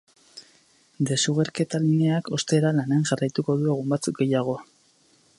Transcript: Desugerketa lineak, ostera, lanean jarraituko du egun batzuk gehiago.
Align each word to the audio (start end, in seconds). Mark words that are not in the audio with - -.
Desugerketa 1.09 1.81
lineak, 1.83 2.31
ostera, 2.37 2.71
lanean 2.77 3.05
jarraituko 3.11 3.57
du 3.61 3.69
egun 3.75 3.93
batzuk 3.93 4.23
gehiago. 4.23 4.57